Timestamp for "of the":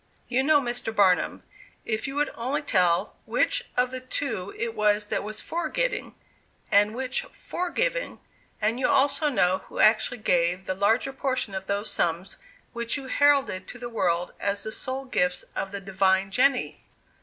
3.77-3.99, 15.55-15.79